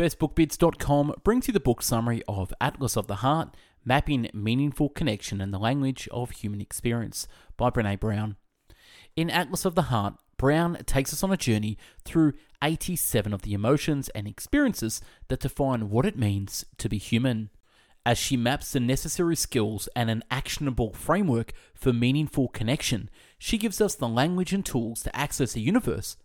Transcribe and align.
BestBookBits.com 0.00 1.12
brings 1.24 1.46
you 1.46 1.52
the 1.52 1.60
book 1.60 1.82
summary 1.82 2.22
of 2.26 2.54
Atlas 2.58 2.96
of 2.96 3.06
the 3.06 3.16
Heart 3.16 3.54
Mapping 3.84 4.30
Meaningful 4.32 4.88
Connection 4.88 5.42
in 5.42 5.50
the 5.50 5.58
Language 5.58 6.08
of 6.10 6.30
Human 6.30 6.62
Experience 6.62 7.28
by 7.58 7.68
Brené 7.68 8.00
Brown. 8.00 8.36
In 9.14 9.28
Atlas 9.28 9.66
of 9.66 9.74
the 9.74 9.92
Heart, 9.92 10.14
Brown 10.38 10.78
takes 10.86 11.12
us 11.12 11.22
on 11.22 11.30
a 11.30 11.36
journey 11.36 11.76
through 12.02 12.32
87 12.64 13.34
of 13.34 13.42
the 13.42 13.52
emotions 13.52 14.08
and 14.14 14.26
experiences 14.26 15.02
that 15.28 15.40
define 15.40 15.90
what 15.90 16.06
it 16.06 16.18
means 16.18 16.64
to 16.78 16.88
be 16.88 16.96
human. 16.96 17.50
As 18.06 18.16
she 18.16 18.38
maps 18.38 18.72
the 18.72 18.80
necessary 18.80 19.36
skills 19.36 19.86
and 19.94 20.08
an 20.08 20.24
actionable 20.30 20.94
framework 20.94 21.52
for 21.74 21.92
meaningful 21.92 22.48
connection, 22.48 23.10
she 23.38 23.58
gives 23.58 23.82
us 23.82 23.96
the 23.96 24.08
language 24.08 24.54
and 24.54 24.64
tools 24.64 25.02
to 25.02 25.14
access 25.14 25.54
a 25.56 25.60
universe 25.60 26.16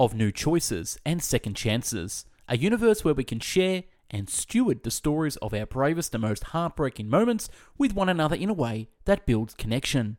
of 0.00 0.14
new 0.14 0.32
choices 0.32 0.98
and 1.06 1.22
second 1.22 1.54
chances 1.54 2.24
a 2.50 2.58
universe 2.58 3.04
where 3.04 3.14
we 3.14 3.22
can 3.22 3.38
share 3.38 3.84
and 4.10 4.28
steward 4.28 4.82
the 4.82 4.90
stories 4.90 5.36
of 5.36 5.54
our 5.54 5.64
bravest 5.64 6.12
and 6.14 6.22
most 6.22 6.44
heartbreaking 6.44 7.08
moments 7.08 7.48
with 7.78 7.94
one 7.94 8.08
another 8.08 8.34
in 8.34 8.50
a 8.50 8.54
way 8.54 8.88
that 9.04 9.24
builds 9.24 9.54
connection. 9.54 10.18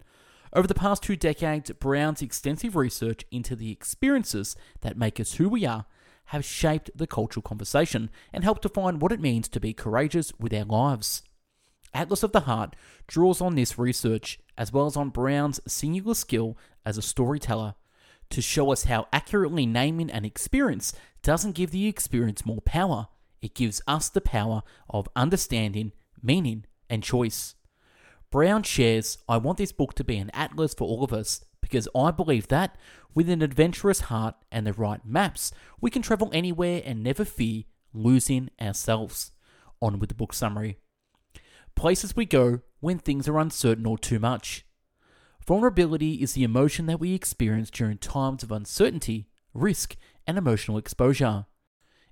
Over 0.53 0.65
the 0.65 0.73
past 0.73 1.03
two 1.03 1.17
decades, 1.17 1.69
Brown's 1.71 2.21
extensive 2.21 2.77
research 2.77 3.25
into 3.31 3.53
the 3.53 3.69
experiences 3.69 4.55
that 4.79 4.97
make 4.97 5.19
us 5.19 5.33
who 5.33 5.49
we 5.49 5.65
are 5.65 5.85
have 6.27 6.45
shaped 6.45 6.89
the 6.95 7.05
cultural 7.05 7.43
conversation 7.43 8.09
and 8.31 8.45
helped 8.45 8.61
define 8.61 8.99
what 8.99 9.11
it 9.11 9.19
means 9.19 9.49
to 9.49 9.59
be 9.59 9.73
courageous 9.73 10.31
with 10.39 10.53
our 10.53 10.63
lives. 10.63 11.23
Atlas 11.93 12.23
of 12.23 12.31
the 12.31 12.41
Heart 12.41 12.77
draws 13.07 13.41
on 13.41 13.55
this 13.55 13.77
research 13.77 14.39
as 14.57 14.71
well 14.71 14.85
as 14.85 14.95
on 14.95 15.09
Brown's 15.09 15.59
singular 15.67 16.15
skill 16.15 16.57
as 16.85 16.97
a 16.97 17.01
storyteller 17.01 17.75
to 18.31 18.41
show 18.41 18.71
us 18.71 18.83
how 18.83 19.07
accurately 19.13 19.65
naming 19.65 20.09
an 20.09 20.25
experience 20.25 20.93
doesn't 21.23 21.55
give 21.55 21.71
the 21.71 21.87
experience 21.87 22.45
more 22.45 22.61
power, 22.61 23.07
it 23.41 23.55
gives 23.55 23.81
us 23.87 24.09
the 24.09 24.21
power 24.21 24.63
of 24.89 25.07
understanding, 25.15 25.91
meaning, 26.21 26.65
and 26.89 27.03
choice. 27.03 27.55
Brown 28.31 28.63
shares, 28.63 29.17
I 29.27 29.37
want 29.37 29.57
this 29.57 29.71
book 29.71 29.93
to 29.95 30.03
be 30.03 30.17
an 30.17 30.31
atlas 30.33 30.73
for 30.73 30.87
all 30.87 31.03
of 31.03 31.13
us 31.13 31.43
because 31.59 31.87
I 31.95 32.11
believe 32.11 32.47
that, 32.47 32.77
with 33.13 33.29
an 33.29 33.41
adventurous 33.41 34.01
heart 34.01 34.35
and 34.51 34.65
the 34.65 34.73
right 34.73 35.05
maps, 35.05 35.51
we 35.79 35.89
can 35.89 36.01
travel 36.01 36.29
anywhere 36.33 36.81
and 36.85 37.03
never 37.03 37.25
fear 37.25 37.63
losing 37.93 38.49
ourselves. 38.59 39.31
On 39.81 39.99
with 39.99 40.09
the 40.09 40.15
book 40.15 40.31
summary. 40.33 40.77
Places 41.75 42.15
we 42.15 42.25
go 42.25 42.61
when 42.79 42.99
things 42.99 43.27
are 43.27 43.39
uncertain 43.39 43.85
or 43.85 43.97
too 43.97 44.19
much. 44.19 44.63
Vulnerability 45.45 46.21
is 46.21 46.33
the 46.33 46.43
emotion 46.43 46.85
that 46.85 46.99
we 46.99 47.13
experience 47.13 47.71
during 47.71 47.97
times 47.97 48.43
of 48.43 48.51
uncertainty, 48.51 49.27
risk, 49.53 49.95
and 50.27 50.37
emotional 50.37 50.77
exposure. 50.77 51.45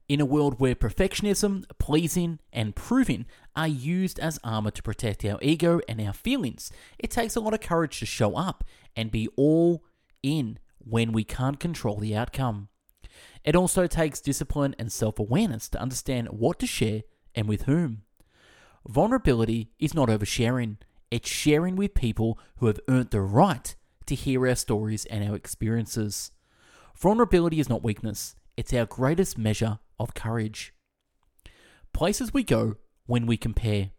In 0.08 0.20
a 0.20 0.26
world 0.26 0.60
where 0.60 0.74
perfectionism, 0.74 1.66
pleasing, 1.78 2.40
and 2.52 2.76
proving 2.76 3.28
are 3.56 3.68
used 3.68 4.20
as 4.20 4.40
armor 4.44 4.72
to 4.72 4.82
protect 4.82 5.24
our 5.24 5.38
ego 5.42 5.80
and 5.88 6.02
our 6.02 6.14
feelings, 6.14 6.72
it 6.98 7.12
takes 7.12 7.36
a 7.36 7.40
lot 7.40 7.54
of 7.54 7.62
courage 7.62 8.00
to 8.00 8.08
show 8.08 8.36
up 8.36 8.64
and 8.96 9.12
be 9.12 9.28
all 9.36 9.84
in 10.24 10.58
when 10.80 11.12
we 11.12 11.24
can't 11.24 11.60
control 11.60 11.98
the 11.98 12.16
outcome. 12.16 12.70
It 13.44 13.56
also 13.56 13.86
takes 13.86 14.20
discipline 14.20 14.76
and 14.80 14.92
self 14.92 15.20
awareness 15.20 15.70
to 15.70 15.82
understand 15.82 16.30
what 16.30 16.58
to 16.60 16.68
share 16.68 17.04
and 17.36 17.48
with 17.48 17.64
whom. 17.64 18.02
Vulnerability 18.88 19.70
is 19.78 19.94
not 19.94 20.10
oversharing, 20.10 20.78
it's 21.12 21.30
sharing 21.30 21.76
with 21.76 21.94
people 21.94 22.40
who 22.58 22.68
have 22.68 22.80
earned 22.88 23.10
the 23.12 23.22
right 23.22 23.76
to 24.06 24.16
hear 24.16 24.48
our 24.48 24.56
stories 24.56 25.06
and 25.06 25.28
our 25.28 25.36
experiences. 25.36 26.32
Vulnerability 26.96 27.60
is 27.60 27.70
not 27.70 27.84
weakness, 27.84 28.36
it's 28.58 28.74
our 28.74 28.86
greatest 28.86 29.38
measure 29.38 29.80
of 30.00 30.14
courage. 30.14 30.74
Places 31.94 32.34
we 32.34 32.44
go 32.44 32.76
when 33.06 33.26
we 33.26 33.38
compare. 33.38 33.92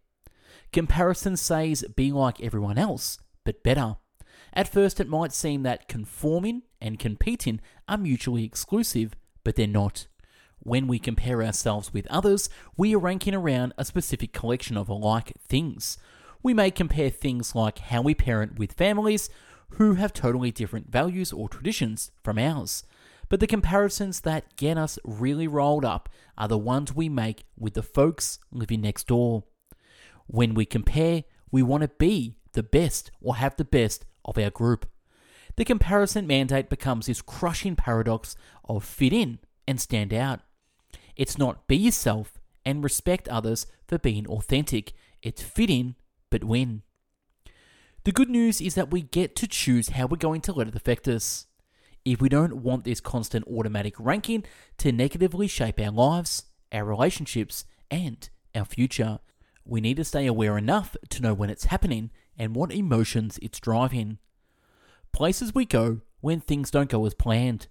Comparison 0.73 1.37
says 1.37 1.85
be 1.97 2.13
like 2.13 2.41
everyone 2.41 2.79
else, 2.79 3.19
but 3.45 3.63
better. 3.63 3.97
At 4.53 4.69
first, 4.69 5.01
it 5.01 5.09
might 5.09 5.33
seem 5.33 5.63
that 5.63 5.89
conforming 5.89 6.63
and 6.81 6.99
competing 6.99 7.61
are 7.89 7.99
mutually 7.99 8.45
exclusive, 8.45 9.15
but 9.45 9.57
they're 9.57 9.67
not. 9.67 10.07
When 10.59 10.87
we 10.87 10.99
compare 10.99 11.43
ourselves 11.43 11.93
with 11.93 12.07
others, 12.09 12.51
we 12.77 12.95
are 12.95 12.99
ranking 12.99 13.35
around 13.35 13.73
a 13.79 13.85
specific 13.85 14.33
collection 14.33 14.77
of 14.77 14.89
alike 14.89 15.33
things. 15.47 15.97
We 16.43 16.55
may 16.55 16.71
compare 16.71 17.11
things 17.11 17.55
like 17.55 17.79
how 17.79 18.03
we 18.03 18.15
parent 18.15 18.59
with 18.59 18.73
families 18.73 19.29
who 19.75 19.95
have 19.95 20.13
totally 20.13 20.51
different 20.51 20.91
values 20.91 21.33
or 21.33 21.49
traditions 21.49 22.11
from 22.25 22.39
ours. 22.39 22.85
But 23.29 23.41
the 23.41 23.47
comparisons 23.47 24.21
that 24.23 24.57
get 24.57 24.77
us 24.77 24.99
really 25.05 25.47
rolled 25.47 25.85
up 25.85 26.09
are 26.37 26.49
the 26.49 26.59
ones 26.59 26.95
we 26.95 27.09
make 27.09 27.45
with 27.57 27.75
the 27.75 27.83
folks 27.83 28.39
living 28.51 28.81
next 28.81 29.07
door. 29.07 29.45
When 30.27 30.55
we 30.55 30.65
compare, 30.65 31.25
we 31.51 31.63
want 31.63 31.83
to 31.83 31.89
be 31.89 32.37
the 32.53 32.63
best 32.63 33.11
or 33.21 33.37
have 33.37 33.57
the 33.57 33.65
best 33.65 34.05
of 34.25 34.39
our 34.39 34.51
group. 34.51 34.87
The 35.57 35.65
comparison 35.65 36.27
mandate 36.27 36.71
becomes 36.71 37.07
this 37.07 37.23
crushing 37.23 37.77
paradox 37.77 38.35
of 38.69 38.85
fit 38.85 39.13
in 39.13 39.39
and 39.69 39.81
stand 39.81 40.13
out. 40.13 40.41
It's 41.17 41.39
not 41.39 41.69
be 41.69 41.77
yourself 41.77 42.41
and 42.65 42.83
respect 42.83 43.29
others 43.29 43.67
for 43.87 43.99
being 43.99 44.27
authentic, 44.27 44.93
it's 45.23 45.43
fit 45.43 45.71
in 45.71 45.97
but 46.31 46.45
win. 46.45 46.83
The 48.05 48.13
good 48.13 48.31
news 48.31 48.61
is 48.61 48.75
that 48.77 48.91
we 48.91 49.03
get 49.03 49.37
to 49.37 49.47
choose 49.47 49.91
how 49.91 50.07
we're 50.07 50.17
going 50.17 50.41
to 50.43 50.53
let 50.53 50.69
it 50.69 50.75
affect 50.75 51.07
us 51.07 51.47
if 52.05 52.21
we 52.21 52.29
don't 52.31 52.63
want 52.63 52.85
this 52.85 53.01
constant 53.01 53.47
automatic 53.47 53.95
ranking 53.99 54.45
to 54.79 54.91
negatively 54.91 55.47
shape 55.47 55.79
our 55.79 55.91
lives, 55.91 56.45
our 56.73 56.85
relationships, 56.85 57.67
and 57.91 58.31
our 58.55 58.65
future. 58.65 59.19
We 59.65 59.81
need 59.83 59.99
to 59.99 60.05
stay 60.05 60.27
aware 60.27 60.57
enough 60.57 60.97
to 61.11 61.23
know 61.23 61.35
when 61.35 61.51
it's 61.51 61.65
happening 61.67 62.11
and 62.39 62.57
what 62.57 62.73
emotions 62.73 63.39
it's 63.43 63.61
driving. 63.61 64.19
Places 65.13 65.55
we 65.55 65.67
go 65.67 66.01
when 66.21 66.41
things 66.41 66.71
don't 66.71 66.89
go 66.89 67.05
as 67.05 67.15
planned. 67.15 67.67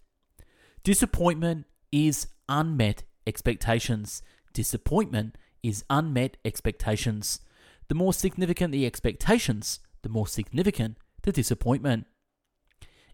Disappointment 0.84 1.66
is 1.92 2.28
unmet 2.48 3.04
expectations. 3.26 4.22
Disappointment 4.54 5.38
is 5.64 5.84
unmet 5.90 6.38
expectations. 6.46 7.40
The 7.90 7.96
more 7.96 8.14
significant 8.14 8.72
the 8.72 8.86
expectations, 8.86 9.80
the 10.04 10.10
more 10.10 10.28
significant 10.28 10.98
the 11.24 11.32
disappointment. 11.32 12.06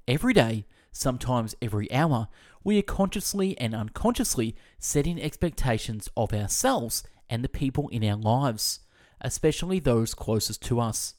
Every 0.06 0.34
day, 0.34 0.66
sometimes 0.92 1.56
every 1.62 1.92
hour, 1.92 2.28
we 2.64 2.78
are 2.78 2.84
consciously 2.84 3.58
and 3.58 3.74
unconsciously 3.74 4.54
setting 4.78 5.20
expectations 5.20 6.10
of 6.18 6.34
ourselves 6.34 7.04
and 7.30 7.42
the 7.42 7.50
people 7.50 7.88
in 7.88 8.04
our 8.04 8.18
lives, 8.18 8.82
especially 9.22 9.80
those 9.80 10.14
closest 10.14 10.62
to 10.64 10.82
us. 10.82 11.16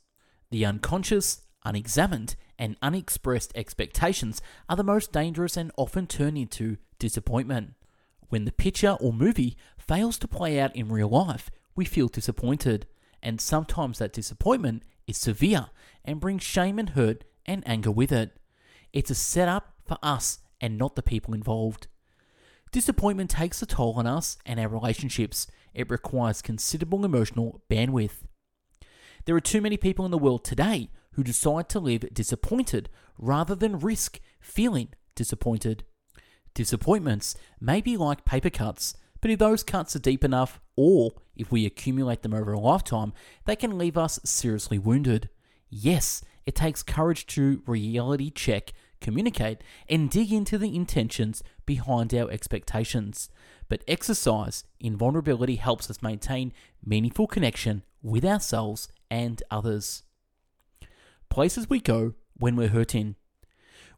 The 0.50 0.66
unconscious, 0.66 1.40
unexamined, 1.64 2.36
and 2.58 2.76
unexpressed 2.82 3.52
expectations 3.54 4.42
are 4.68 4.76
the 4.76 4.84
most 4.84 5.12
dangerous 5.12 5.56
and 5.56 5.72
often 5.78 6.06
turn 6.06 6.36
into 6.36 6.76
disappointment. 6.98 7.72
When 8.28 8.44
the 8.44 8.52
picture 8.52 8.98
or 9.00 9.14
movie 9.14 9.56
fails 9.78 10.18
to 10.18 10.28
play 10.28 10.60
out 10.60 10.76
in 10.76 10.90
real 10.92 11.08
life, 11.08 11.50
we 11.74 11.86
feel 11.86 12.08
disappointed, 12.08 12.86
and 13.22 13.40
sometimes 13.40 13.98
that 13.98 14.12
disappointment 14.12 14.82
is 15.06 15.16
severe 15.16 15.66
and 16.04 16.20
brings 16.20 16.42
shame 16.42 16.78
and 16.78 16.90
hurt 16.90 17.24
and 17.44 17.62
anger 17.66 17.90
with 17.90 18.12
it. 18.12 18.36
It's 18.92 19.10
a 19.10 19.14
setup 19.14 19.74
for 19.86 19.98
us 20.02 20.38
and 20.60 20.78
not 20.78 20.96
the 20.96 21.02
people 21.02 21.34
involved. 21.34 21.88
Disappointment 22.72 23.30
takes 23.30 23.62
a 23.62 23.66
toll 23.66 23.94
on 23.94 24.06
us 24.06 24.36
and 24.44 24.58
our 24.58 24.68
relationships. 24.68 25.46
It 25.74 25.90
requires 25.90 26.42
considerable 26.42 27.04
emotional 27.04 27.62
bandwidth. 27.70 28.24
There 29.24 29.36
are 29.36 29.40
too 29.40 29.60
many 29.60 29.76
people 29.76 30.04
in 30.04 30.10
the 30.10 30.18
world 30.18 30.44
today 30.44 30.90
who 31.12 31.22
decide 31.22 31.68
to 31.70 31.80
live 31.80 32.12
disappointed 32.12 32.88
rather 33.18 33.54
than 33.54 33.78
risk 33.78 34.20
feeling 34.40 34.88
disappointed. 35.14 35.84
Disappointments 36.54 37.34
may 37.60 37.80
be 37.80 37.96
like 37.96 38.24
paper 38.24 38.50
cuts, 38.50 38.94
but 39.26 39.32
if 39.32 39.38
those 39.40 39.64
cuts 39.64 39.96
are 39.96 39.98
deep 39.98 40.22
enough, 40.22 40.60
or 40.76 41.10
if 41.34 41.50
we 41.50 41.66
accumulate 41.66 42.22
them 42.22 42.32
over 42.32 42.52
a 42.52 42.60
lifetime, 42.60 43.12
they 43.44 43.56
can 43.56 43.76
leave 43.76 43.98
us 43.98 44.20
seriously 44.22 44.78
wounded. 44.78 45.28
Yes, 45.68 46.22
it 46.44 46.54
takes 46.54 46.84
courage 46.84 47.26
to 47.34 47.60
reality 47.66 48.30
check, 48.30 48.72
communicate, 49.00 49.62
and 49.88 50.08
dig 50.08 50.32
into 50.32 50.58
the 50.58 50.76
intentions 50.76 51.42
behind 51.66 52.14
our 52.14 52.30
expectations. 52.30 53.28
But 53.68 53.82
exercise 53.88 54.62
in 54.78 54.96
vulnerability 54.96 55.56
helps 55.56 55.90
us 55.90 56.00
maintain 56.00 56.52
meaningful 56.84 57.26
connection 57.26 57.82
with 58.04 58.24
ourselves 58.24 58.86
and 59.10 59.42
others. 59.50 60.04
Places 61.30 61.68
we 61.68 61.80
go 61.80 62.14
when 62.36 62.54
we're 62.54 62.68
hurting. 62.68 63.16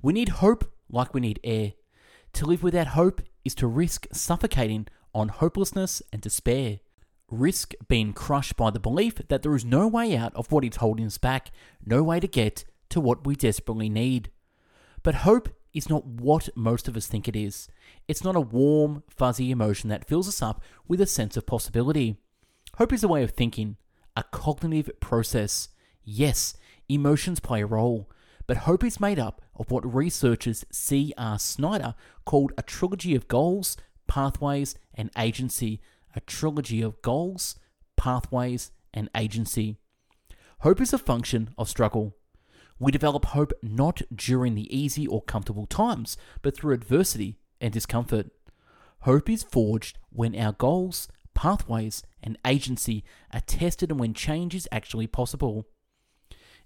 We 0.01 0.15
need 0.15 0.31
hope 0.31 0.73
like 0.89 1.13
we 1.13 1.21
need 1.21 1.39
air. 1.45 1.75
To 2.33 2.47
live 2.47 2.63
without 2.63 2.87
hope 2.87 3.21
is 3.45 3.55
to 3.57 3.67
risk 3.67 4.07
suffocating 4.11 4.87
on 5.15 5.29
hopelessness 5.29 6.03
and 6.13 6.23
despair 6.23 6.81
risk 7.31 7.75
being 7.89 8.13
crushed 8.13 8.57
by 8.57 8.71
the 8.71 8.81
belief 8.81 9.17
that 9.29 9.43
there 9.43 9.55
is 9.55 9.65
no 9.65 9.87
way 9.87 10.17
out 10.17 10.35
of 10.35 10.51
what 10.51 10.65
is 10.65 10.77
holding 10.77 11.07
us 11.07 11.19
back, 11.19 11.51
no 11.85 12.03
way 12.03 12.21
to 12.21 12.27
get 12.27 12.65
to 12.89 13.01
what 13.01 13.27
we 13.27 13.37
desperately 13.37 13.89
need. 13.89 14.31
But 15.03 15.17
hope 15.17 15.51
is 15.75 15.89
not 15.89 16.07
what 16.07 16.49
most 16.57 16.89
of 16.89 16.97
us 16.97 17.07
think 17.07 17.29
it 17.29 17.37
is. 17.37 17.69
It's 18.07 18.25
not 18.25 18.37
a 18.37 18.41
warm, 18.41 19.03
fuzzy 19.09 19.51
emotion 19.51 19.91
that 19.91 20.07
fills 20.07 20.29
us 20.29 20.43
up 20.43 20.63
with 20.87 21.01
a 21.01 21.07
sense 21.07 21.37
of 21.37 21.47
possibility. 21.47 22.17
Hope 22.77 22.93
is 22.93 23.05
a 23.05 23.09
way 23.09 23.23
of 23.23 23.33
thinking, 23.33 23.77
a 24.17 24.23
cognitive 24.23 24.91
process. 25.01 25.69
Yes, 26.05 26.57
emotions 26.89 27.41
play 27.41 27.63
a 27.63 27.67
role, 27.67 28.11
but 28.47 28.59
hope 28.59 28.83
is 28.83 29.01
made 29.01 29.19
up 29.19 29.43
of 29.55 29.71
what 29.71 29.95
researchers 29.95 30.65
C.R. 30.73 31.39
Snyder 31.39 31.95
called 32.25 32.53
a 32.57 32.63
trilogy 32.63 33.15
of 33.15 33.29
goals, 33.29 33.77
pathways, 34.09 34.75
and 34.95 35.11
agency. 35.17 35.81
A 36.17 36.21
trilogy 36.21 36.83
of 36.83 37.01
goals, 37.03 37.57
pathways, 37.97 38.73
and 38.93 39.09
agency. 39.15 39.77
Hope 40.61 40.81
is 40.81 40.93
a 40.93 40.99
function 40.99 41.51
of 41.57 41.69
struggle. 41.69 42.17
We 42.81 42.91
develop 42.91 43.27
hope 43.27 43.53
not 43.63 44.03
during 44.15 44.55
the 44.55 44.75
easy 44.77 45.07
or 45.07 45.23
comfortable 45.23 45.67
times, 45.67 46.17
but 46.43 46.57
through 46.57 46.75
adversity 46.75 47.39
and 47.61 47.73
discomfort. 47.73 48.31
Hope 49.01 49.29
is 49.29 49.43
forged 49.43 49.99
when 50.11 50.35
our 50.35 50.53
goals, 50.53 51.09
pathways, 51.35 52.03
and 52.23 52.39
agency 52.47 53.05
are 53.33 53.41
tested 53.41 53.91
and 53.91 54.01
when 54.01 54.15
change 54.15 54.55
is 54.55 54.69
actually 54.73 55.07
possible. 55.07 55.67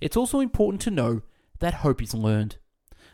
It's 0.00 0.16
also 0.16 0.40
important 0.40 0.80
to 0.82 0.90
know 0.90 1.22
that 1.60 1.74
hope 1.74 2.02
is 2.02 2.14
learned. 2.14 2.56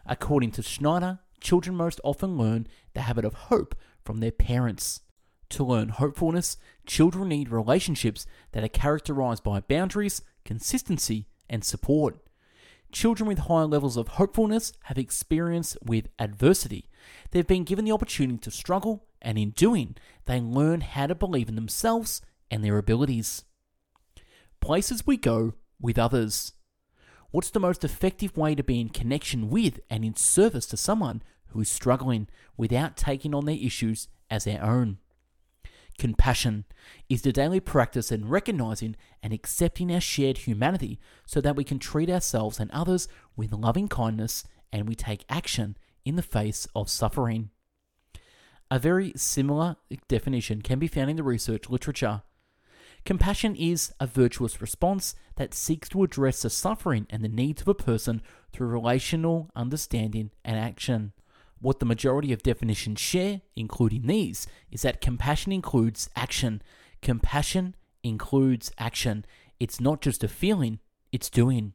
According 0.06 0.52
to 0.52 0.62
Snyder, 0.62 1.18
children 1.40 1.76
most 1.76 2.00
often 2.04 2.36
learn 2.36 2.66
the 2.94 3.02
habit 3.02 3.24
of 3.24 3.34
hope 3.34 3.74
from 4.08 4.20
their 4.20 4.32
parents. 4.32 5.02
To 5.50 5.62
learn 5.62 5.90
hopefulness, 5.90 6.56
children 6.86 7.28
need 7.28 7.50
relationships 7.50 8.24
that 8.52 8.64
are 8.64 8.68
characterized 8.68 9.44
by 9.44 9.60
boundaries, 9.60 10.22
consistency, 10.46 11.26
and 11.46 11.62
support. 11.62 12.16
Children 12.90 13.28
with 13.28 13.40
higher 13.40 13.66
levels 13.66 13.98
of 13.98 14.08
hopefulness 14.08 14.72
have 14.84 14.96
experience 14.96 15.76
with 15.84 16.08
adversity. 16.18 16.88
They've 17.32 17.46
been 17.46 17.64
given 17.64 17.84
the 17.84 17.92
opportunity 17.92 18.38
to 18.38 18.50
struggle, 18.50 19.04
and 19.20 19.36
in 19.36 19.50
doing, 19.50 19.94
they 20.24 20.40
learn 20.40 20.80
how 20.80 21.08
to 21.08 21.14
believe 21.14 21.50
in 21.50 21.54
themselves 21.54 22.22
and 22.50 22.64
their 22.64 22.78
abilities. 22.78 23.44
Places 24.62 25.06
we 25.06 25.18
go 25.18 25.52
with 25.78 25.98
others. 25.98 26.52
What's 27.30 27.50
the 27.50 27.60
most 27.60 27.84
effective 27.84 28.38
way 28.38 28.54
to 28.54 28.64
be 28.64 28.80
in 28.80 28.88
connection 28.88 29.50
with 29.50 29.80
and 29.90 30.02
in 30.02 30.16
service 30.16 30.64
to 30.68 30.78
someone 30.78 31.22
who 31.48 31.60
is 31.60 31.68
struggling 31.68 32.28
without 32.56 32.96
taking 32.96 33.34
on 33.34 33.44
their 33.44 33.58
issues 33.60 34.08
as 34.30 34.44
their 34.44 34.62
own? 34.62 34.98
Compassion 35.98 36.64
is 37.08 37.22
the 37.22 37.32
daily 37.32 37.58
practice 37.58 38.12
in 38.12 38.28
recognizing 38.28 38.94
and 39.20 39.32
accepting 39.32 39.92
our 39.92 40.00
shared 40.00 40.38
humanity 40.38 41.00
so 41.26 41.40
that 41.40 41.56
we 41.56 41.64
can 41.64 41.80
treat 41.80 42.08
ourselves 42.08 42.60
and 42.60 42.70
others 42.70 43.08
with 43.36 43.52
loving 43.52 43.88
kindness 43.88 44.44
and 44.72 44.88
we 44.88 44.94
take 44.94 45.24
action 45.28 45.76
in 46.04 46.14
the 46.14 46.22
face 46.22 46.68
of 46.74 46.88
suffering. 46.88 47.50
A 48.70 48.78
very 48.78 49.12
similar 49.16 49.76
definition 50.08 50.62
can 50.62 50.78
be 50.78 50.86
found 50.86 51.10
in 51.10 51.16
the 51.16 51.22
research 51.22 51.68
literature. 51.68 52.22
Compassion 53.04 53.56
is 53.56 53.92
a 53.98 54.06
virtuous 54.06 54.60
response 54.60 55.14
that 55.36 55.54
seeks 55.54 55.88
to 55.88 56.04
address 56.04 56.42
the 56.42 56.50
suffering 56.50 57.06
and 57.10 57.24
the 57.24 57.28
needs 57.28 57.62
of 57.62 57.68
a 57.68 57.74
person 57.74 58.22
through 58.52 58.68
relational 58.68 59.50
understanding 59.56 60.30
and 60.44 60.58
action. 60.58 61.12
What 61.60 61.80
the 61.80 61.86
majority 61.86 62.32
of 62.32 62.42
definitions 62.42 63.00
share, 63.00 63.40
including 63.56 64.06
these, 64.06 64.46
is 64.70 64.82
that 64.82 65.00
compassion 65.00 65.52
includes 65.52 66.08
action. 66.14 66.62
Compassion 67.02 67.74
includes 68.02 68.70
action. 68.78 69.24
It's 69.58 69.80
not 69.80 70.00
just 70.00 70.22
a 70.22 70.28
feeling, 70.28 70.78
it's 71.10 71.30
doing. 71.30 71.72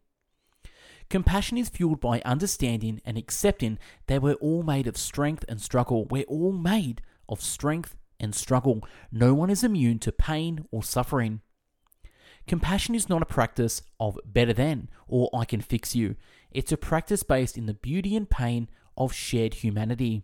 Compassion 1.10 1.58
is 1.58 1.70
fueled 1.70 2.00
by 2.00 2.22
understanding 2.26 3.02
and 3.06 3.18
accepting 3.18 3.78
that 4.08 4.22
we're 4.22 4.34
all 4.36 4.64
made 4.64 4.88
of 4.88 4.98
strength 4.98 5.44
and 5.50 5.62
struggle. 5.62 6.06
We're 6.06 6.24
all 6.24 6.54
made 6.54 7.02
of 7.28 7.42
strength 7.42 7.96
and 8.20 8.34
struggle. 8.34 8.82
No 9.12 9.34
one 9.34 9.50
is 9.50 9.64
immune 9.64 10.00
to 10.00 10.12
pain 10.12 10.66
or 10.72 10.82
suffering. 10.82 11.42
Compassion 12.48 12.96
is 12.96 13.10
not 13.10 13.22
a 13.22 13.26
practice 13.26 13.82
of 14.00 14.18
better 14.26 14.54
than 14.54 14.90
or 15.08 15.30
I 15.34 15.46
can 15.46 15.62
fix 15.62 15.96
you. 15.96 16.16
It's 16.52 16.72
a 16.72 16.78
practice 16.78 17.24
based 17.24 17.58
in 17.58 17.66
the 17.66 17.74
beauty 17.74 18.16
and 18.16 18.30
pain 18.30 18.70
of 18.98 19.14
shared 19.14 19.56
humanity. 19.56 20.24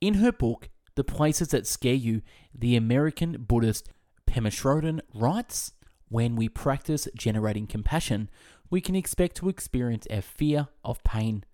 In 0.00 0.14
her 0.14 0.32
book, 0.32 0.68
The 0.94 1.04
Places 1.04 1.48
That 1.48 1.66
Scare 1.66 1.94
You, 1.94 2.22
the 2.54 2.76
American 2.76 3.44
Buddhist 3.46 3.88
Pema 4.26 4.48
Chodron 4.48 5.00
writes 5.14 5.72
When 6.08 6.36
we 6.36 6.48
practice 6.48 7.08
generating 7.16 7.66
compassion, 7.66 8.28
we 8.70 8.80
can 8.80 8.94
expect 8.94 9.36
to 9.36 9.48
experience 9.48 10.06
our 10.10 10.22
fear 10.22 10.68
of 10.84 11.02
pain. 11.04 11.44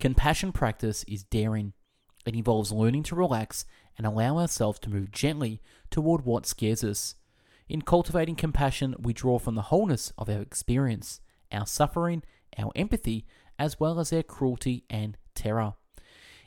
Compassion 0.00 0.52
practice 0.52 1.04
is 1.06 1.24
daring. 1.24 1.74
It 2.26 2.34
involves 2.34 2.72
learning 2.72 3.04
to 3.04 3.14
relax 3.14 3.64
and 3.96 4.06
allow 4.06 4.38
ourselves 4.38 4.78
to 4.80 4.90
move 4.90 5.10
gently 5.10 5.60
toward 5.90 6.24
what 6.24 6.46
scares 6.46 6.82
us. 6.82 7.16
In 7.68 7.82
cultivating 7.82 8.36
compassion, 8.36 8.94
we 8.98 9.12
draw 9.12 9.38
from 9.38 9.54
the 9.54 9.62
wholeness 9.62 10.12
of 10.18 10.28
our 10.28 10.40
experience, 10.40 11.20
our 11.50 11.66
suffering, 11.66 12.22
our 12.58 12.72
empathy, 12.74 13.26
as 13.58 13.78
well 13.78 14.00
as 14.00 14.12
our 14.12 14.22
cruelty 14.22 14.84
and 14.90 15.16
terror. 15.34 15.74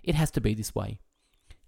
It 0.03 0.15
has 0.15 0.31
to 0.31 0.41
be 0.41 0.53
this 0.53 0.75
way. 0.75 0.99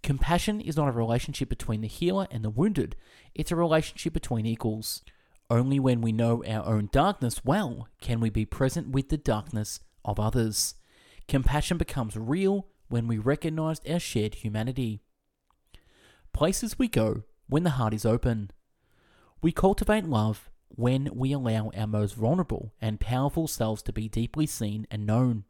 Compassion 0.04 0.62
is 0.62 0.78
not 0.78 0.88
a 0.88 0.94
relationship 0.94 1.50
between 1.50 1.82
the 1.82 1.88
healer 1.88 2.28
and 2.32 2.44
the 2.44 2.50
wounded, 2.50 2.96
it's 3.36 3.52
a 3.52 3.56
relationship 3.56 4.14
between 4.14 4.46
equals. 4.46 5.02
Only 5.50 5.80
when 5.80 6.02
we 6.02 6.12
know 6.12 6.44
our 6.46 6.66
own 6.66 6.90
darkness 6.92 7.46
well 7.46 7.88
can 8.02 8.20
we 8.20 8.30
be 8.30 8.46
present 8.46 8.90
with 8.90 9.10
the 9.10 9.18
darkness 9.18 9.80
of 10.04 10.20
others. 10.20 10.76
Compassion 11.28 11.78
becomes 11.78 12.18
real 12.18 12.68
when 12.90 13.08
we 13.08 13.18
recognize 13.18 13.82
our 13.90 14.00
shared 14.00 14.36
humanity. 14.36 15.02
Places 16.34 16.78
we 16.78 16.88
go 16.88 17.24
when 17.48 17.64
the 17.64 17.72
heart 17.72 17.94
is 17.94 18.06
open. 18.06 18.52
We 19.42 19.52
cultivate 19.52 20.06
love 20.06 20.50
when 20.70 21.10
we 21.14 21.32
allow 21.32 21.72
our 21.76 21.88
most 21.88 22.16
vulnerable 22.16 22.74
and 22.82 23.00
powerful 23.00 23.48
selves 23.48 23.82
to 23.84 23.94
be 23.94 24.10
deeply 24.10 24.46
seen 24.46 24.86
and 24.92 25.06
known. 25.06 25.46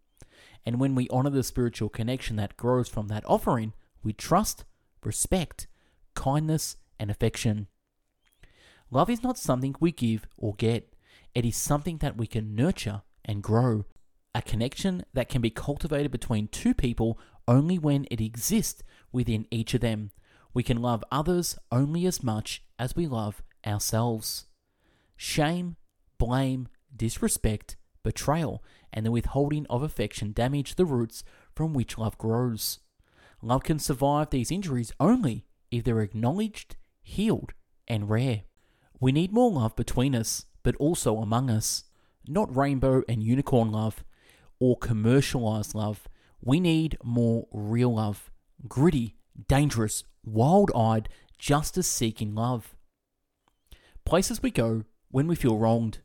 And 0.65 0.79
when 0.79 0.95
we 0.95 1.07
honor 1.09 1.29
the 1.29 1.43
spiritual 1.43 1.89
connection 1.89 2.35
that 2.35 2.57
grows 2.57 2.87
from 2.89 3.07
that 3.07 3.23
offering 3.25 3.73
we 4.03 4.13
trust, 4.13 4.63
respect, 5.03 5.67
kindness, 6.15 6.77
and 6.99 7.11
affection. 7.11 7.67
Love 8.89 9.09
is 9.09 9.21
not 9.21 9.37
something 9.37 9.75
we 9.79 9.91
give 9.91 10.27
or 10.37 10.55
get, 10.55 10.93
it 11.35 11.45
is 11.45 11.57
something 11.57 11.97
that 11.97 12.15
we 12.15 12.25
can 12.25 12.55
nurture 12.55 13.01
and 13.25 13.43
grow. 13.43 13.85
A 14.33 14.41
connection 14.41 15.03
that 15.13 15.29
can 15.29 15.41
be 15.41 15.49
cultivated 15.49 16.11
between 16.11 16.47
two 16.47 16.73
people 16.73 17.19
only 17.47 17.77
when 17.77 18.05
it 18.09 18.21
exists 18.21 18.81
within 19.11 19.45
each 19.51 19.73
of 19.73 19.81
them. 19.81 20.11
We 20.53 20.63
can 20.63 20.81
love 20.81 21.03
others 21.11 21.57
only 21.71 22.05
as 22.05 22.23
much 22.23 22.63
as 22.79 22.95
we 22.95 23.07
love 23.07 23.43
ourselves. 23.65 24.45
Shame, 25.17 25.75
blame, 26.17 26.69
disrespect, 26.95 27.75
betrayal, 28.07 28.63
and 28.93 29.05
the 29.05 29.11
withholding 29.11 29.65
of 29.69 29.83
affection 29.83 30.31
damage 30.31 30.75
the 30.75 30.85
roots 30.85 31.25
from 31.53 31.73
which 31.73 31.97
love 31.97 32.17
grows. 32.17 32.79
Love 33.41 33.63
can 33.63 33.79
survive 33.79 34.29
these 34.29 34.49
injuries 34.49 34.93
only 34.97 35.45
if 35.71 35.83
they're 35.83 35.99
acknowledged, 35.99 36.77
healed, 37.01 37.51
and 37.85 38.09
rare. 38.09 38.43
We 38.97 39.11
need 39.11 39.33
more 39.33 39.51
love 39.51 39.75
between 39.75 40.15
us, 40.15 40.45
but 40.63 40.77
also 40.77 41.17
among 41.17 41.49
us. 41.49 41.83
Not 42.25 42.55
rainbow 42.55 43.03
and 43.09 43.21
unicorn 43.21 43.73
love 43.73 44.05
or 44.57 44.77
commercialized 44.77 45.75
love. 45.75 46.07
We 46.41 46.61
need 46.61 46.97
more 47.03 47.47
real 47.51 47.95
love. 47.95 48.31
Gritty, 48.69 49.17
dangerous, 49.49 50.05
wild 50.23 50.71
eyed, 50.73 51.09
justice 51.37 51.89
seeking 51.89 52.33
love. 52.35 52.73
Places 54.05 54.41
we 54.41 54.49
go 54.49 54.85
when 55.11 55.27
we 55.27 55.35
feel 55.35 55.57
wronged. 55.57 55.99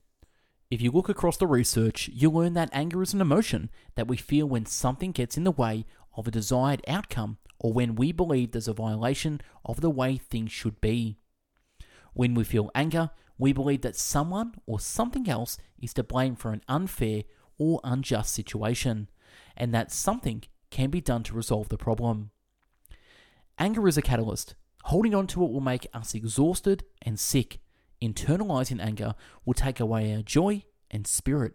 If 0.73 0.81
you 0.81 0.91
look 0.91 1.11
across 1.11 1.37
the 1.37 1.47
research, 1.47 2.09
you'll 2.15 2.33
learn 2.33 2.55
that 2.55 2.71
anger 2.73 3.03
is 3.03 3.13
an 3.13 3.21
emotion 3.21 3.69
that 3.95 4.09
we 4.09 4.17
feel 4.17 4.47
when 4.47 4.65
something 4.65 5.13
gets 5.13 5.37
in 5.37 5.45
the 5.45 5.51
way 5.51 5.85
of 6.17 6.27
a 6.27 6.31
desired 6.31 6.83
outcome 6.89 7.37
or 7.59 7.75
when 7.75 7.95
we 7.95 8.11
believe 8.11 8.53
there's 8.53 8.69
a 8.69 8.73
violation 8.73 9.43
of 9.67 9.83
the 9.83 9.91
way 9.91 10.17
things 10.17 10.51
should 10.51 10.81
be. 10.81 11.19
When 12.15 12.33
we 12.33 12.43
feel 12.43 12.71
anger, 12.75 13.11
we 13.37 13.53
believe 13.53 13.83
that 13.83 13.97
someone 13.97 14.55
or 14.65 14.81
something 14.81 15.29
else 15.29 15.59
is 15.79 15.93
to 15.93 16.03
blame 16.03 16.37
for 16.37 16.55
an 16.55 16.63
unfair 16.69 17.25
or 17.59 17.79
unjust 17.85 18.33
situation, 18.33 19.11
and 19.55 19.75
that 19.75 19.93
something 19.93 20.43
can 20.71 20.89
be 20.89 21.03
done 21.03 21.23
to 21.25 21.35
resolve 21.35 21.69
the 21.69 21.77
problem. 21.77 22.31
Anger 23.59 23.87
is 23.89 23.99
a 23.99 24.03
catalyst. 24.03 24.55
Holding 24.85 25.15
on 25.15 25.27
to 25.27 25.45
it 25.45 25.51
will 25.51 25.61
make 25.61 25.87
us 25.93 26.15
exhausted 26.15 26.85
and 27.03 27.21
sick, 27.21 27.59
Internalizing 28.03 28.81
anger 28.81 29.15
will 29.45 29.55
take 29.55 29.79
away 29.79 30.13
our 30.13 30.23
joy 30.23 30.65
and 30.91 31.07
spirit. 31.07 31.55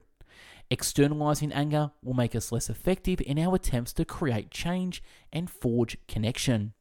Externalizing 0.72 1.52
anger 1.52 1.92
will 2.02 2.14
make 2.14 2.36
us 2.36 2.52
less 2.54 2.70
effective 2.70 3.20
in 3.22 3.38
our 3.38 3.56
attempts 3.56 3.92
to 3.94 4.06
create 4.06 4.50
change 4.50 5.04
and 5.34 5.50
forge 5.50 5.98
connection. 6.08 6.74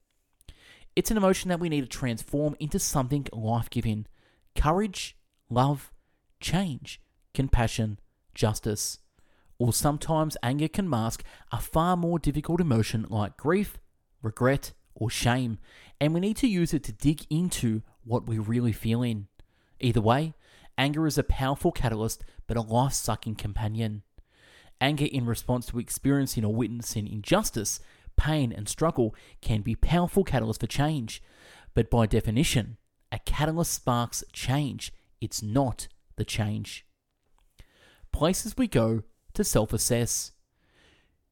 It's 0.94 1.10
an 1.10 1.16
emotion 1.16 1.48
that 1.48 1.58
we 1.58 1.68
need 1.68 1.80
to 1.82 1.88
transform 1.88 2.54
into 2.60 2.78
something 2.78 3.26
life 3.32 3.68
giving 3.68 4.06
courage, 4.54 5.16
love, 5.50 5.92
change, 6.40 7.00
compassion, 7.34 7.98
justice. 8.34 8.98
or 9.58 9.72
sometimes 9.72 10.36
anger 10.42 10.68
can 10.68 10.88
mask 10.88 11.24
a 11.50 11.58
far 11.58 11.96
more 11.96 12.18
difficult 12.18 12.60
emotion 12.60 13.06
like 13.08 13.36
grief, 13.36 13.78
regret, 14.22 14.72
or 14.94 15.10
shame, 15.10 15.58
and 16.00 16.12
we 16.14 16.20
need 16.20 16.36
to 16.36 16.46
use 16.46 16.74
it 16.74 16.82
to 16.84 16.92
dig 16.92 17.24
into 17.30 17.82
what 18.04 18.26
we're 18.26 18.40
really 18.40 18.72
feel 18.72 19.02
in. 19.02 19.28
Either 19.80 20.00
way, 20.00 20.34
anger 20.78 21.06
is 21.06 21.18
a 21.18 21.24
powerful 21.24 21.72
catalyst 21.72 22.24
but 22.46 22.56
a 22.56 22.62
life 22.62 22.92
sucking 22.92 23.34
companion. 23.34 24.02
Anger 24.80 25.06
in 25.10 25.26
response 25.26 25.66
to 25.66 25.78
experiencing 25.78 26.44
or 26.44 26.54
witnessing 26.54 27.06
injustice, 27.06 27.80
pain, 28.16 28.52
and 28.52 28.68
struggle 28.68 29.14
can 29.40 29.62
be 29.62 29.74
powerful 29.74 30.24
catalysts 30.24 30.60
for 30.60 30.66
change, 30.66 31.22
but 31.74 31.90
by 31.90 32.06
definition, 32.06 32.76
a 33.12 33.18
catalyst 33.20 33.72
sparks 33.72 34.24
change. 34.32 34.92
It's 35.20 35.42
not 35.42 35.88
the 36.16 36.24
change. 36.24 36.86
Places 38.12 38.56
we 38.56 38.66
go 38.66 39.02
to 39.34 39.44
self 39.44 39.72
assess. 39.72 40.32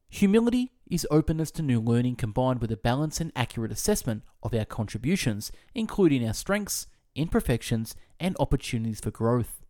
Humility 0.09 0.71
is 0.89 1.07
openness 1.09 1.51
to 1.51 1.61
new 1.61 1.79
learning 1.79 2.15
combined 2.15 2.61
with 2.61 2.71
a 2.71 2.77
balanced 2.77 3.19
and 3.19 3.31
accurate 3.35 3.71
assessment 3.71 4.23
of 4.43 4.53
our 4.53 4.65
contributions, 4.65 5.51
including 5.73 6.25
our 6.25 6.33
strengths, 6.33 6.87
imperfections, 7.15 7.95
and 8.19 8.35
opportunities 8.39 8.99
for 8.99 9.11
growth. 9.11 9.61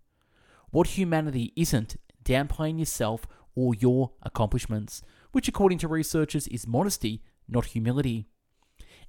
What 0.71 0.87
humanity 0.87 1.53
isn't 1.55 1.95
downplaying 2.23 2.79
yourself 2.79 3.27
or 3.55 3.73
your 3.73 4.11
accomplishments, 4.23 5.01
which, 5.31 5.47
according 5.47 5.77
to 5.79 5.87
researchers, 5.87 6.47
is 6.47 6.67
modesty, 6.67 7.21
not 7.47 7.67
humility. 7.67 8.25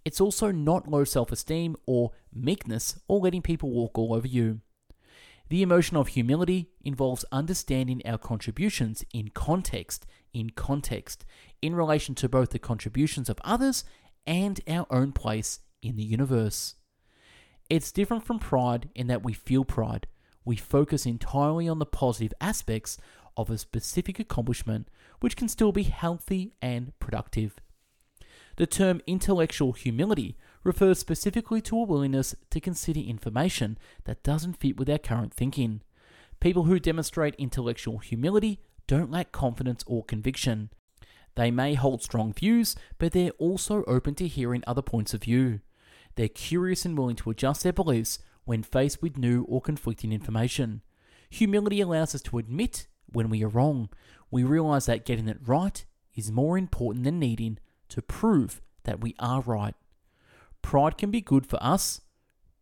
It's 0.04 0.20
also 0.20 0.52
not 0.52 0.88
low 0.88 1.02
self 1.02 1.32
esteem 1.32 1.74
or 1.84 2.12
meekness 2.32 2.98
or 3.08 3.18
letting 3.18 3.42
people 3.42 3.70
walk 3.70 3.98
all 3.98 4.14
over 4.14 4.28
you. 4.28 4.60
The 5.48 5.62
emotion 5.62 5.96
of 5.96 6.08
humility 6.08 6.70
involves 6.84 7.24
understanding 7.32 8.02
our 8.04 8.18
contributions 8.18 9.04
in 9.12 9.28
context, 9.28 10.06
in 10.32 10.50
context, 10.50 11.24
in 11.60 11.74
relation 11.74 12.14
to 12.16 12.28
both 12.28 12.50
the 12.50 12.60
contributions 12.60 13.28
of 13.28 13.40
others 13.44 13.84
and 14.26 14.60
our 14.68 14.86
own 14.90 15.10
place 15.10 15.58
in 15.82 15.96
the 15.96 16.04
universe. 16.04 16.75
It's 17.68 17.90
different 17.90 18.24
from 18.24 18.38
pride 18.38 18.90
in 18.94 19.08
that 19.08 19.24
we 19.24 19.32
feel 19.32 19.64
pride. 19.64 20.06
We 20.44 20.56
focus 20.56 21.04
entirely 21.04 21.68
on 21.68 21.80
the 21.80 21.86
positive 21.86 22.32
aspects 22.40 22.96
of 23.36 23.50
a 23.50 23.58
specific 23.58 24.20
accomplishment, 24.20 24.88
which 25.20 25.36
can 25.36 25.48
still 25.48 25.72
be 25.72 25.82
healthy 25.82 26.54
and 26.62 26.92
productive. 27.00 27.56
The 28.56 28.66
term 28.66 29.00
intellectual 29.06 29.72
humility 29.72 30.36
refers 30.62 30.98
specifically 30.98 31.60
to 31.62 31.76
a 31.76 31.82
willingness 31.82 32.34
to 32.50 32.60
consider 32.60 33.00
information 33.00 33.78
that 34.04 34.22
doesn't 34.22 34.58
fit 34.58 34.78
with 34.78 34.88
our 34.88 34.98
current 34.98 35.34
thinking. 35.34 35.82
People 36.40 36.64
who 36.64 36.78
demonstrate 36.78 37.34
intellectual 37.34 37.98
humility 37.98 38.60
don't 38.86 39.10
lack 39.10 39.32
confidence 39.32 39.82
or 39.86 40.04
conviction. 40.04 40.70
They 41.34 41.50
may 41.50 41.74
hold 41.74 42.02
strong 42.02 42.32
views, 42.32 42.76
but 42.98 43.12
they're 43.12 43.30
also 43.32 43.84
open 43.84 44.14
to 44.14 44.28
hearing 44.28 44.62
other 44.66 44.82
points 44.82 45.12
of 45.12 45.24
view. 45.24 45.60
They're 46.16 46.28
curious 46.28 46.84
and 46.84 46.98
willing 46.98 47.16
to 47.16 47.30
adjust 47.30 47.62
their 47.62 47.72
beliefs 47.72 48.18
when 48.44 48.62
faced 48.62 49.02
with 49.02 49.18
new 49.18 49.44
or 49.44 49.60
conflicting 49.60 50.12
information. 50.12 50.82
Humility 51.30 51.80
allows 51.80 52.14
us 52.14 52.22
to 52.22 52.38
admit 52.38 52.86
when 53.12 53.30
we 53.30 53.44
are 53.44 53.48
wrong. 53.48 53.90
We 54.30 54.42
realize 54.42 54.86
that 54.86 55.04
getting 55.04 55.28
it 55.28 55.38
right 55.44 55.84
is 56.14 56.32
more 56.32 56.56
important 56.56 57.04
than 57.04 57.18
needing 57.18 57.58
to 57.90 58.02
prove 58.02 58.60
that 58.84 59.00
we 59.00 59.14
are 59.18 59.40
right. 59.42 59.74
Pride 60.62 60.98
can 60.98 61.10
be 61.10 61.20
good 61.20 61.46
for 61.46 61.62
us, 61.62 62.00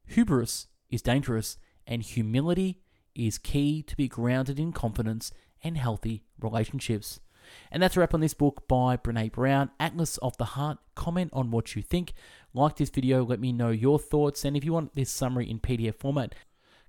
hubris 0.07 0.67
is 0.91 1.03
dangerous, 1.03 1.57
and 1.87 2.03
humility 2.03 2.81
is 3.15 3.39
key 3.39 3.83
to 3.83 3.97
be 3.97 4.09
grounded 4.09 4.59
in 4.59 4.73
confidence 4.73 5.33
and 5.63 5.79
healthy 5.79 6.25
relationships. 6.39 7.21
And 7.71 7.83
that's 7.83 7.97
a 7.97 8.01
wrap 8.01 8.15
on 8.15 8.21
this 8.21 8.35
book 8.35 8.67
by 8.69 8.97
Brené 8.97 9.33
Brown, 9.33 9.71
Atlas 9.79 10.19
of 10.19 10.37
the 10.37 10.45
Heart. 10.45 10.79
Comment 10.95 11.31
on 11.33 11.51
what 11.51 11.75
you 11.75 11.83
think. 11.83 12.13
Like 12.53 12.77
this 12.77 12.91
video, 12.91 13.25
let 13.25 13.41
me 13.41 13.53
know 13.53 13.71
your 13.71 13.99
thoughts. 13.99 14.45
And 14.45 14.57
if 14.57 14.65
you 14.65 14.73
want 14.73 14.95
this 14.95 15.11
summary 15.11 15.51
in 15.51 15.61
PDF 15.61 15.97
format, 15.97 16.35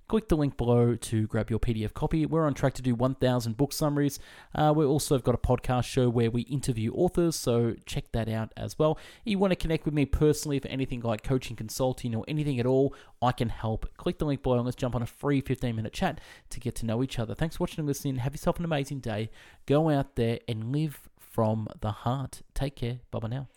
click 0.08 0.28
the 0.28 0.36
link 0.36 0.56
below 0.56 0.94
to 0.94 1.26
grab 1.26 1.50
your 1.50 1.58
PDF 1.58 1.92
copy. 1.92 2.26
We're 2.26 2.46
on 2.46 2.54
track 2.54 2.74
to 2.74 2.82
do 2.82 2.94
1,000 2.94 3.56
book 3.56 3.72
summaries. 3.72 4.18
Uh, 4.54 4.72
we 4.74 4.84
also 4.84 5.14
have 5.14 5.24
got 5.24 5.34
a 5.34 5.38
podcast 5.38 5.84
show 5.84 6.08
where 6.08 6.30
we 6.30 6.42
interview 6.42 6.92
authors, 6.92 7.36
so 7.36 7.74
check 7.86 8.12
that 8.12 8.28
out 8.28 8.52
as 8.56 8.78
well. 8.78 8.98
If 9.24 9.30
you 9.32 9.38
want 9.38 9.52
to 9.52 9.56
connect 9.56 9.84
with 9.84 9.94
me 9.94 10.06
personally 10.06 10.58
for 10.58 10.68
anything 10.68 11.00
like 11.00 11.22
coaching, 11.22 11.56
consulting, 11.56 12.14
or 12.14 12.24
anything 12.28 12.60
at 12.60 12.66
all, 12.66 12.94
I 13.20 13.32
can 13.32 13.48
help. 13.48 13.88
Click 13.96 14.18
the 14.18 14.24
link 14.24 14.42
below 14.42 14.56
and 14.56 14.64
let's 14.64 14.76
jump 14.76 14.94
on 14.94 15.02
a 15.02 15.06
free 15.06 15.40
15 15.40 15.74
minute 15.74 15.92
chat 15.92 16.20
to 16.50 16.60
get 16.60 16.74
to 16.76 16.86
know 16.86 17.02
each 17.02 17.18
other. 17.18 17.34
Thanks 17.34 17.56
for 17.56 17.64
watching 17.64 17.80
and 17.80 17.88
listening. 17.88 18.16
Have 18.16 18.34
yourself 18.34 18.58
an 18.58 18.64
amazing 18.64 19.00
day. 19.00 19.30
Go 19.66 19.90
out 19.90 20.16
there 20.16 20.40
and 20.48 20.72
live 20.72 21.08
from 21.18 21.68
the 21.80 21.90
heart. 21.90 22.42
Take 22.54 22.76
care. 22.76 23.00
Bye 23.10 23.18
bye 23.18 23.28
now. 23.28 23.48